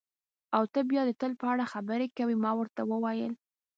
او 0.55 0.63
ته 0.73 0.79
بیا 0.89 1.01
د 1.05 1.11
تل 1.21 1.31
په 1.41 1.45
اړه 1.53 1.71
خبرې 1.73 2.07
کوې، 2.17 2.35
ما 2.43 2.51
ورته 2.59 2.81
وویل. 2.91 3.33